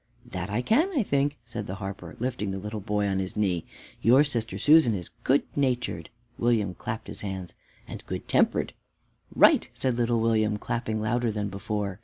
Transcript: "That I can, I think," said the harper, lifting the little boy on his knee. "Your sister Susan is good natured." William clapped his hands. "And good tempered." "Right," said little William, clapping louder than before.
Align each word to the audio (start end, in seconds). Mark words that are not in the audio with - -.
"That 0.25 0.49
I 0.49 0.63
can, 0.63 0.89
I 0.97 1.03
think," 1.03 1.37
said 1.45 1.67
the 1.67 1.75
harper, 1.75 2.15
lifting 2.17 2.49
the 2.49 2.57
little 2.57 2.79
boy 2.79 3.05
on 3.05 3.19
his 3.19 3.37
knee. 3.37 3.65
"Your 4.01 4.23
sister 4.23 4.57
Susan 4.57 4.95
is 4.95 5.11
good 5.23 5.43
natured." 5.55 6.09
William 6.39 6.73
clapped 6.73 7.05
his 7.07 7.21
hands. 7.21 7.53
"And 7.87 8.03
good 8.07 8.27
tempered." 8.27 8.73
"Right," 9.35 9.69
said 9.75 9.97
little 9.97 10.19
William, 10.19 10.57
clapping 10.57 10.99
louder 11.01 11.31
than 11.31 11.49
before. 11.49 11.99